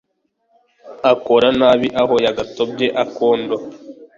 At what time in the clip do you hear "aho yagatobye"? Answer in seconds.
2.01-2.87